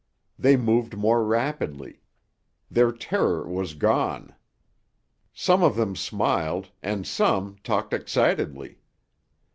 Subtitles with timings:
[0.39, 2.01] They moved more rapidly.
[2.71, 4.33] Their terror was gone.
[5.31, 8.79] Some of them smiled, and some talked excitedly.